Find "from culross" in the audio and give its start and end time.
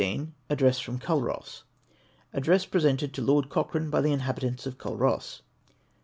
0.79-1.63